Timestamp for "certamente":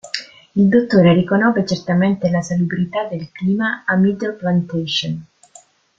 1.63-2.31